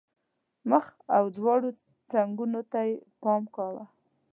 مخ 0.69 0.85
او 1.15 1.23
دواړو 1.37 1.69
څنګونو 2.11 2.59
ته 2.71 2.79
یې 2.87 2.95
پام 3.21 3.43
کاوه. 3.55 3.85